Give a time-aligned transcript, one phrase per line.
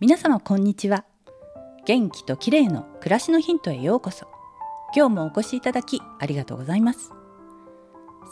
[0.00, 1.04] 皆様こんにちは。
[1.84, 4.28] 元気と綺麗の暮らしのヒントへようこそ。
[4.94, 7.10] 今日もお越しいただきありがとうございます。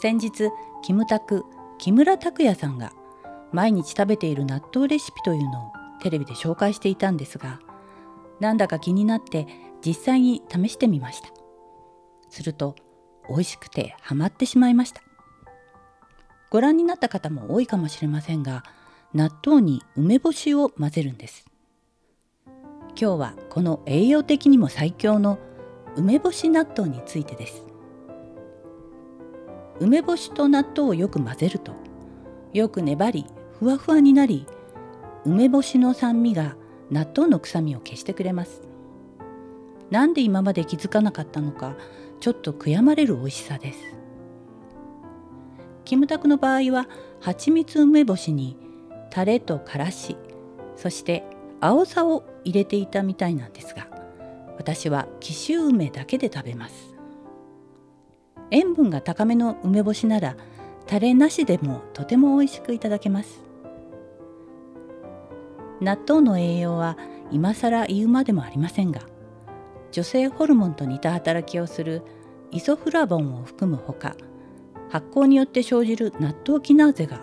[0.01, 0.49] 先日
[0.81, 1.43] キムタク
[1.77, 2.93] 木村拓哉さんが
[3.51, 7.59] 毎日食べている納豆レシピというのをテレビで紹介していたんですが
[8.39, 9.45] なんだか気になって
[9.85, 11.27] 実際に試してみました。
[12.29, 12.75] すると
[13.27, 15.01] 美味しくてハマってしまいました。
[16.49, 18.63] ご覧になった方も多いかもしれませんが
[19.13, 21.46] 納豆に梅干しを混ぜるんです。
[22.99, 25.37] 今日はこの栄養的にも最強の
[25.95, 27.63] 梅干し納豆についてです。
[29.79, 31.73] 梅干しと納豆をよく混ぜると
[32.53, 33.27] よく粘り
[33.59, 34.47] ふわふわになり
[35.23, 36.55] 梅干しの酸味が
[36.89, 38.63] 納豆の臭みを消してくれます。
[39.91, 41.75] なんで今まで気づかなかったのか
[42.19, 43.79] ちょっと悔やまれる美味しさです。
[45.85, 46.87] キムタクの場合は
[47.21, 48.57] 蜂蜜梅干しに
[49.11, 50.17] タレとからし
[50.75, 53.87] そして青さを入れていたみたいなんですが
[54.57, 56.95] 私は紀州梅だけで食べます。
[58.49, 60.35] 塩分が高めの梅干しなら
[60.85, 63.41] タレなしでもとても美味しくいただけます。
[65.81, 66.97] 納豆の栄養は
[67.31, 69.01] 今更言うまでもありませんが
[69.91, 72.01] 女性ホルモンと似た働きをする
[72.51, 74.15] イソフラボンを含むほか
[74.89, 77.21] 発酵によって生じる納豆キナーゼが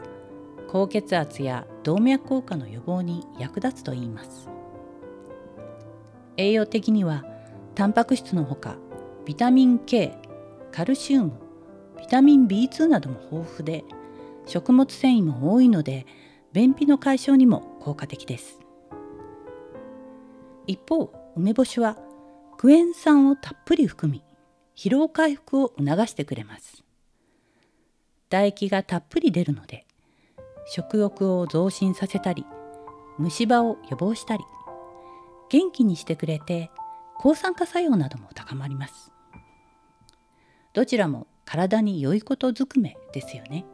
[0.69, 4.49] 高血圧や動脈硬化の予防に役立つといいます。
[6.37, 7.25] 栄養的には
[7.75, 8.77] タンパク質のほか
[9.25, 10.19] ビタミン K
[10.73, 11.33] カルシウム
[11.99, 13.85] ビタミン B2 なども豊富で
[14.47, 16.07] 食物繊維も多いので
[16.53, 18.59] 便秘の解消にも効果的です。
[20.67, 21.99] 一方梅干しは
[22.57, 24.25] クエン酸をたっぷり含み
[24.75, 26.83] 疲労回復を促してくれます。
[28.31, 29.84] 唾液がたっぷり出るので
[30.67, 32.47] 食欲を増進させたり
[33.19, 34.45] 虫歯を予防したり
[35.49, 36.71] 元気にしてくれて
[37.17, 39.13] 抗酸化作用なども高まります。
[40.73, 43.65] どちらも体に良いことずくめですよね。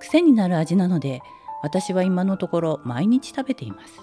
[0.00, 1.22] 癖になる味なので
[1.62, 4.00] 私は今のところ毎日食べています。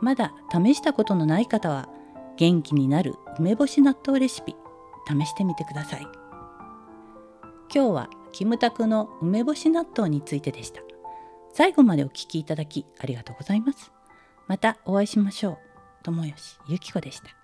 [0.00, 1.88] まだ試したことのない方は
[2.36, 4.54] 元気になる梅干し納豆レシピ
[5.06, 6.27] 試してみてください。
[7.72, 10.80] 今日はキムタクの梅干し納豆についてでした。
[11.52, 13.92] 最後までお聞きいただきありがとうございます。
[14.46, 15.58] またお会いしましょう。
[16.02, 16.34] 友吉
[16.68, 17.37] ゆき子でした。